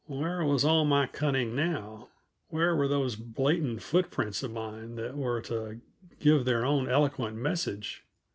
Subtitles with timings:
[0.07, 2.09] Where was all my cunning now?
[2.49, 5.79] Where were those blatant footprints of mine that were to
[6.19, 8.03] give their own eloquent message?